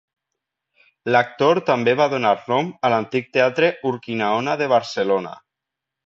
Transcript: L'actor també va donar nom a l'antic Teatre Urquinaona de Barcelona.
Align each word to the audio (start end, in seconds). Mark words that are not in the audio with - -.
L'actor 1.15 1.59
també 1.67 1.93
va 1.99 2.07
donar 2.13 2.31
nom 2.53 2.71
a 2.89 2.91
l'antic 2.93 3.29
Teatre 3.37 3.69
Urquinaona 3.91 4.55
de 4.63 4.69
Barcelona. 4.73 5.35